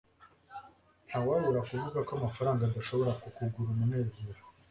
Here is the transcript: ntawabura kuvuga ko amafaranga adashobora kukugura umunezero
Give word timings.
ntawabura 1.07 1.59
kuvuga 1.69 1.99
ko 2.07 2.11
amafaranga 2.17 2.61
adashobora 2.63 3.19
kukugura 3.21 3.69
umunezero 3.71 4.41